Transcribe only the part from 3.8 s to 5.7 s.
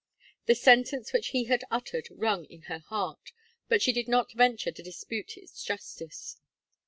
she did not venture to dispute its